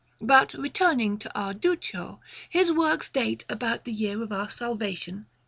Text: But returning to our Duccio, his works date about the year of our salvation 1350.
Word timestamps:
But 0.19 0.55
returning 0.55 1.19
to 1.19 1.39
our 1.39 1.53
Duccio, 1.53 2.21
his 2.49 2.71
works 2.73 3.07
date 3.11 3.45
about 3.47 3.85
the 3.85 3.93
year 3.93 4.23
of 4.23 4.31
our 4.31 4.49
salvation 4.49 5.27
1350. 5.27 5.29